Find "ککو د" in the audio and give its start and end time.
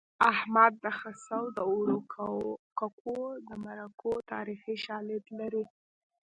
2.79-3.49